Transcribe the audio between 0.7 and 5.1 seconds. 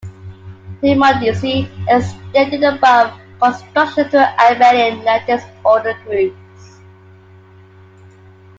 D. Mundici extended the above construction to abelian